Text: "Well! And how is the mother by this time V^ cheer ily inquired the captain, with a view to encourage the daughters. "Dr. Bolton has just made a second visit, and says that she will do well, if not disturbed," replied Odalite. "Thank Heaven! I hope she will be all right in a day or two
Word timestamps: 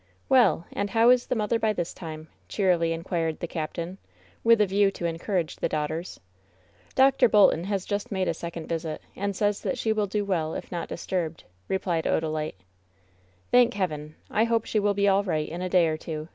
"Well! 0.29 0.65
And 0.73 0.89
how 0.89 1.11
is 1.11 1.27
the 1.27 1.35
mother 1.35 1.59
by 1.59 1.73
this 1.73 1.93
time 1.93 2.23
V^ 2.23 2.27
cheer 2.49 2.71
ily 2.71 2.91
inquired 2.91 3.39
the 3.39 3.45
captain, 3.45 3.99
with 4.43 4.59
a 4.59 4.65
view 4.65 4.89
to 4.89 5.05
encourage 5.05 5.57
the 5.57 5.69
daughters. 5.69 6.19
"Dr. 6.95 7.29
Bolton 7.29 7.65
has 7.65 7.85
just 7.85 8.11
made 8.11 8.27
a 8.27 8.33
second 8.33 8.65
visit, 8.65 9.03
and 9.15 9.35
says 9.35 9.61
that 9.61 9.77
she 9.77 9.93
will 9.93 10.07
do 10.07 10.25
well, 10.25 10.55
if 10.55 10.71
not 10.71 10.89
disturbed," 10.89 11.43
replied 11.67 12.05
Odalite. 12.05 12.55
"Thank 13.51 13.75
Heaven! 13.75 14.15
I 14.31 14.45
hope 14.45 14.65
she 14.65 14.79
will 14.79 14.95
be 14.95 15.07
all 15.07 15.23
right 15.23 15.47
in 15.47 15.61
a 15.61 15.69
day 15.69 15.85
or 15.85 15.97
two 15.97 16.29